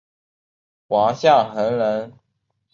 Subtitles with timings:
[0.87, 2.11] 王象恒人。